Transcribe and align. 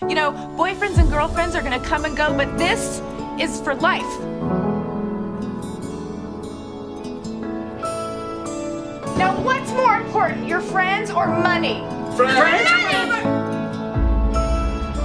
You 0.00 0.16
know, 0.16 0.32
boyfriends 0.58 0.98
and 0.98 1.08
girlfriends 1.08 1.54
are 1.54 1.62
gonna 1.62 1.78
come 1.78 2.04
and 2.04 2.16
go, 2.16 2.36
but 2.36 2.58
this 2.58 3.00
is 3.38 3.60
for 3.60 3.74
life. 3.76 4.18
Now, 9.16 9.40
what's 9.44 9.70
more 9.70 9.96
important, 9.98 10.48
your 10.48 10.60
friends 10.60 11.12
or 11.12 11.26
money? 11.28 11.86
Friends. 12.16 12.68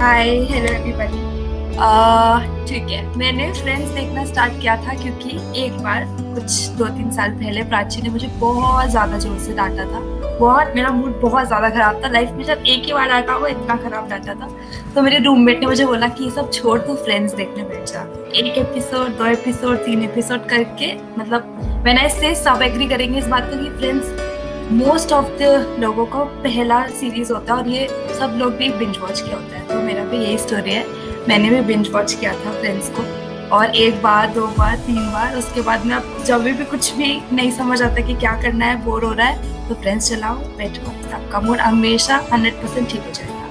Hi 0.00 0.28
hello 0.50 0.72
everybody 0.72 2.66
ठीक 2.68 2.90
है 2.90 3.02
मैंने 3.18 3.52
friends 3.52 3.90
देखना 3.94 4.24
start 4.24 4.60
किया 4.60 4.76
था 4.84 4.94
क्योंकि 5.02 5.38
एक 5.64 5.78
बार 5.82 6.04
कुछ 6.34 6.68
दो 6.78 6.86
तीन 6.96 7.10
साल 7.12 7.38
पहले 7.38 7.62
प्राची 7.68 8.02
ने 8.02 8.10
मुझे 8.10 8.28
बहुत 8.40 8.90
ज़्यादा 8.90 9.18
जोर 9.18 9.38
से 9.46 9.54
डांटा 9.56 9.84
था 9.92 10.21
बहुत, 10.43 10.71
मेरा 10.75 10.89
मूड 10.91 11.19
बहुत 11.21 11.47
ज़्यादा 11.47 11.69
ख़राब 11.69 12.01
था। 12.03 12.09
लाइफ 12.11 12.31
में 12.31 12.43
जब 12.45 12.63
एक 12.67 12.85
ही 12.85 12.93
बार 12.93 13.07
डांटा 13.09 13.33
हुआ 13.33 13.47
इतना 13.47 13.75
ख़राब 13.77 14.09
डांटा 14.09 14.33
था। 14.33 14.49
तो 14.95 15.01
मेरे 15.01 15.19
रूममेट 15.19 15.59
ने 15.59 15.65
मुझे 15.65 15.85
बोला 15.85 16.07
कि 16.07 16.23
ये 16.23 16.29
सब 16.31 16.51
छोड़ 16.51 16.79
तो 16.79 16.95
फ्रेंड्स 16.95 17.33
देखने 17.33 17.63
बैठ 17.63 17.91
जा। 17.91 18.01
एक 18.35 18.57
एपिसोड 18.57 19.17
दो 19.17 19.25
एपिसोड 19.27 19.77
तीन 19.85 20.03
एपिसोड 20.03 20.45
करके 20.49 20.93
मतलब 21.19 21.81
मैंने 21.85 22.05
इससे 22.07 22.33
सब 22.35 22.61
एग्री 22.61 22.87
करेंगे 22.87 23.19
इस 23.19 23.27
बात 23.27 23.49
को 23.51 23.63
कि 23.63 23.69
फ्रेंड्स 23.69 24.71
मोस्ट 24.73 25.11
ऑफ़ 25.13 25.25
द 25.39 25.77
लोगों 25.79 26.05
को 26.05 26.25
पहला 26.43 26.85
सीरीज़ 26.99 27.33
होता 27.33 27.53
है 27.53 27.59
और 27.59 27.67
ये 27.67 27.87
सब 28.19 28.37
लोग 28.39 28.53
भी 28.57 28.69
बिंज 28.69 28.97
वॉच 28.97 29.19
किया 29.21 29.35
होता 29.35 29.55
है। 29.55 29.67
तो 29.67 29.81
मेरा 29.81 30.03
भी 30.03 30.17
यही 30.17 30.37
स्टोरी 30.37 30.71
है। 30.71 30.85
मैंने 31.29 31.49
भी 31.49 31.61
बिंज 31.67 31.89
वॉच 31.91 32.13
किया 32.13 32.33
था 32.35 32.51
फ्रेंड्स 32.51 32.89
को। 32.89 33.03
और 33.53 33.75
एक 33.77 34.01
बार, 34.03 34.29
दो 34.33 34.45
बार, 34.57 34.75
तीन 34.85 35.11
बार, 35.13 35.35
उसके 35.37 35.61
बाद 35.61 35.85
में 35.85 35.95
अब 35.95 36.23
जब 36.27 36.43
भी 36.43 36.65
कुछ 36.65 36.93
भी 36.95 37.09
नहीं 37.33 37.51
समझ 37.57 37.81
आता 37.81 38.01
कि 38.07 38.13
क्या 38.15 38.31
करना 38.41 38.65
है, 38.65 38.83
बोर 38.85 39.03
हो 39.05 39.11
रहा 39.13 39.27
है 39.27 39.67
तो 39.67 39.75
फ्रेंड्स 39.81 40.09
चलाओ, 40.09 40.35
बैठो। 40.57 40.91
आपका 41.15 41.39
मूड 41.39 41.59
हमेशा 41.59 42.15
हंड्रेड 42.31 42.53
परसेंट 42.61 42.89
ठीक 42.91 43.01
हो 43.01 43.11
जाएगा। 43.11 43.43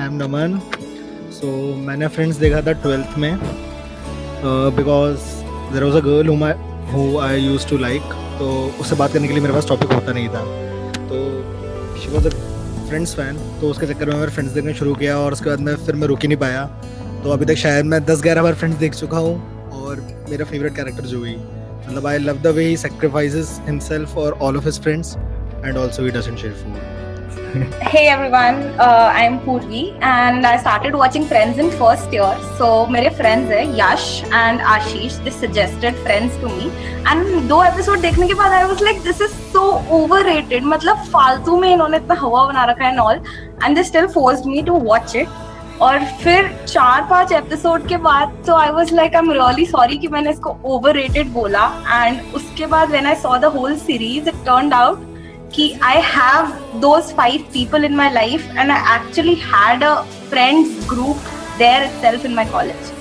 आई 0.00 0.06
एम 0.06 0.14
नमन 0.22 0.58
सो 1.32 1.46
मैंने 1.86 2.06
फ्रेंड्स 2.08 2.36
देखा 2.38 2.60
था 2.62 2.72
ट्वेल्थ 2.82 3.18
में 3.18 3.38
because 4.76 5.18
there 5.72 5.84
was 5.84 5.96
a 5.96 6.00
girl 6.06 6.28
who 6.92 7.18
I 7.20 7.40
used 7.40 7.68
to 7.68 7.76
like 7.78 8.02
तो 8.38 8.46
उससे 8.80 8.96
बात 8.96 9.12
करने 9.12 9.28
के 9.28 9.32
लिए 9.34 9.42
मेरे 9.42 9.54
पास 9.54 9.68
टॉपिक 9.68 9.92
होता 9.92 10.12
नहीं 10.12 10.28
था। 10.28 10.42
तो 11.08 11.16
she 12.00 12.08
was 12.14 12.26
a 12.26 12.30
Friends 12.88 13.14
fan 13.16 13.36
तो 13.60 13.70
उसके 13.70 13.86
चक्कर 13.86 14.06
में 14.06 14.16
मैंने 14.16 14.32
फ्रेंड्स 14.32 14.52
देखना 14.54 14.72
शुरू 14.80 14.94
किया 14.94 15.18
और 15.18 15.32
उसके 15.32 15.50
बाद 15.50 15.60
मैं 15.68 15.76
फिर 15.86 15.94
मैं 15.96 16.08
रुक 16.08 16.22
ही 16.22 16.28
नहीं 16.28 16.38
पाया। 16.38 16.64
तो 17.22 17.30
अभी 17.30 17.44
तक 17.46 17.54
शायद 17.54 17.84
मैं 17.86 18.04
दस 18.04 18.22
ग्यारह 18.22 18.42
बार 18.42 18.54
फ्रेंड्स 18.60 18.78
देख 18.78 18.94
चुका 18.94 19.18
हूँ 19.18 19.34
और 19.80 20.00
मेरा 20.30 20.44
फेवरेट 20.44 20.74
कैरेक्टर 20.76 21.04
जो 21.06 21.22
ही 21.24 21.34
मतलब 21.34 22.06
I 22.06 22.18
love 22.18 22.38
the 22.42 22.54
way 22.56 22.64
he 22.64 22.76
sacrifices 22.76 23.60
himself 23.66 24.16
और 24.18 24.38
all 24.42 24.56
of 24.56 24.64
his 24.64 24.80
friends 24.82 25.14
and 25.64 25.76
also 25.76 26.04
he 26.04 26.10
doesn't 26.10 26.38
share 26.38 26.54
food 26.62 27.00
hey 27.92 28.02
everyone, 28.10 28.58
uh, 28.80 29.08
I 29.14 29.24
am 29.24 29.34
Purvi 29.40 29.80
and 30.10 30.46
I 30.50 30.52
started 30.60 30.94
watching 31.00 31.26
Friends 31.32 31.58
in 31.64 31.66
first 31.80 32.14
year. 32.16 32.28
So 32.60 32.68
मेरे 32.94 33.10
friends 33.18 33.50
है 33.54 33.60
Yash 33.80 34.06
and 34.38 34.64
Ashish. 34.74 35.18
They 35.26 35.34
suggested 35.36 36.00
Friends 36.06 36.38
to 36.44 36.52
me 36.54 36.70
and 37.12 37.48
दो 37.50 37.62
episode 37.64 38.00
देखने 38.02 38.28
के 38.28 38.34
बाद 38.40 38.56
I 38.60 38.64
was 38.72 38.84
like 38.88 39.04
this 39.08 39.20
is 39.28 39.36
so 39.52 39.66
overrated. 39.98 40.68
मतलब 40.74 41.04
फालतू 41.12 41.60
में 41.60 41.72
इन्होंने 41.72 41.96
इतना 41.96 42.14
हवा 42.20 42.46
बना 42.46 42.64
रखा 42.72 42.84
है 42.84 42.92
and 42.92 43.06
all 43.06 43.22
and 43.62 43.80
they 43.80 43.88
still 43.90 44.12
forced 44.18 44.52
me 44.54 44.66
to 44.70 44.82
watch 44.90 45.16
it. 45.24 45.41
और 45.82 46.04
फिर 46.22 46.48
चार 46.68 47.06
पाँच 47.10 47.32
एपिसोड 47.32 47.86
के 47.88 47.96
बाद 47.96 48.36
तो 48.46 48.54
I 48.54 48.68
was 48.70 48.92
like 48.92 49.14
I 49.14 49.18
am 49.18 49.30
really 49.32 49.64
sorry 49.66 49.96
कि 49.98 50.08
मैंने 50.08 50.30
इसको 50.30 50.56
ओवर 50.64 50.98
बोला. 51.22 51.64
एंड 51.92 52.20
उसके 52.34 52.66
बाद 52.66 52.90
when 52.90 53.06
I 53.06 53.14
saw 53.14 53.36
the 53.38 53.44
whole 53.44 53.74
series 53.76 54.28
it 54.28 54.34
turn 54.34 54.72
out 54.72 55.00
कि 55.54 55.72
I 55.82 56.00
have 56.04 56.52
those 56.80 57.12
five 57.14 57.46
people 57.52 57.84
in 57.84 57.96
my 57.96 58.10
life 58.10 58.46
and 58.58 58.70
I 58.70 58.96
actually 58.96 59.34
had 59.34 59.84
a 59.84 59.94
friends 60.30 60.88
group 60.90 61.30
there 61.58 61.86
self 62.02 62.24
in 62.26 62.34
my 62.34 62.44
college 62.44 62.92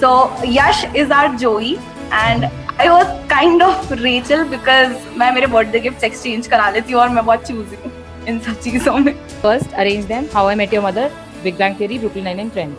so 0.00 0.12
Yash 0.46 0.84
is 0.96 1.12
our 1.12 1.32
Joey 1.36 1.72
and 2.12 2.44
I 2.44 2.88
was 2.88 3.08
kind 3.30 3.62
of 3.62 3.92
Rachel 3.94 4.44
because 4.44 4.96
मैं 5.18 5.30
मेरे 5.32 5.46
birthday 5.46 5.80
gift 5.80 6.04
exchange 6.04 6.46
करा 6.46 6.70
लेती 6.70 6.92
हूँ 6.92 7.00
और 7.02 7.08
मैं 7.08 7.24
बहुत 7.26 7.46
choose 7.48 8.28
इन 8.28 8.38
सब 8.38 8.60
चीज़ों 8.60 8.98
में। 8.98 9.12
First 9.42 9.72
arrange 9.72 10.04
them 10.04 10.26
How 10.34 10.48
I 10.48 10.54
Met 10.54 10.74
Your 10.74 10.84
Mother 10.84 11.10
Big 11.44 11.56
Bang 11.58 11.74
Theory, 11.78 11.96
Brooklyn 12.02 12.24
Nine-Nine, 12.26 12.52
Friends. 12.56 12.78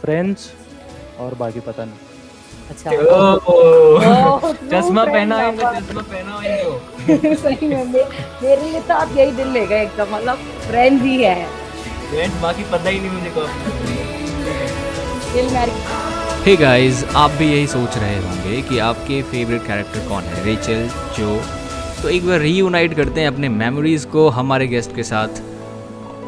Friends 0.00 0.40
और 1.20 1.34
बाकी 1.34 1.60
पता 1.66 1.84
नहीं। 1.84 1.98
अच्छा। 2.70 2.90
चश्मा 4.72 5.04
पहना 5.04 5.36
है। 5.38 5.50
चश्मा 5.56 6.02
पहना 6.02 6.34
है 6.40 7.34
सही 7.34 7.68
में 7.68 7.84
मेरे 7.84 8.62
लिए 8.62 8.80
तो 8.80 8.94
आप 8.94 9.16
यही 9.16 9.30
दिल 9.36 9.48
ले 9.52 9.64
गए 9.66 9.82
एकदम 9.82 10.14
मतलब 10.16 10.36
फ्रेंड्स 10.66 11.02
ही 11.04 11.16
है। 11.22 11.46
फ्रेंड्स 12.10 12.36
बाकी 12.42 12.64
पता 12.72 12.88
ही 12.88 12.98
नहीं 13.00 13.10
मुझे 13.10 13.30
मैर 15.54 15.70
हे 16.46 16.56
गाइस 16.56 17.04
आप 17.16 17.30
भी 17.38 17.46
यही 17.52 17.66
सोच 17.66 17.96
रहे 17.98 18.18
होंगे 18.26 18.60
कि 18.68 18.78
आपके 18.90 19.22
फेवरेट 19.30 19.62
कैरेक्टर 19.66 20.08
कौन 20.08 20.22
है 20.22 20.44
रेचल 20.44 20.80
जो 21.18 21.40
तो 22.02 22.08
एक 22.08 22.26
बार 22.26 22.38
रीयूनाइट 22.40 22.94
करते 22.96 23.20
हैं 23.20 23.28
अपने 23.28 23.48
मेमोरीज़ 23.48 24.06
को 24.06 24.28
हमारे 24.38 24.66
गेस्ट 24.66 24.94
के 24.96 25.02
साथ। 25.02 25.28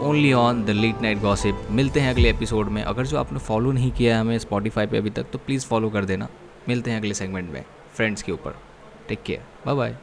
Only 0.00 0.32
on 0.32 0.62
the 0.64 0.70
late 0.70 1.00
night 1.03 1.20
gossip 1.20 1.66
मिलते 1.70 2.00
हैं 2.00 2.10
अगले 2.10 2.31
एपिसोड 2.31 2.69
में। 2.69 2.82
अगर 2.82 3.06
जो 3.06 3.19
आपने 3.19 3.38
फॉलो 3.38 3.72
नहीं 3.72 3.91
किया 3.92 4.14
है 4.14 4.20
हमें 4.20 4.38
स्पॉटीफाई 4.38 4.86
पे 4.86 4.98
अभी 4.98 5.10
तक 5.10 5.26
तो 5.32 5.38
प्लीज़ 5.38 5.66
फॉलो 5.66 5.91
कर 5.91 6.04
देना। 6.04 6.28
मिलते 6.69 6.91
हैं 6.91 6.98
अगले 6.98 7.14
सेगमेंट 7.14 7.50
में 7.53 7.64
फ्रेंड्स 7.94 8.22
के 8.22 8.32
ऊपर। 8.32 8.54
Take 9.08 9.22
care 9.22 9.42
bye 9.66 9.75
bye 9.75 9.97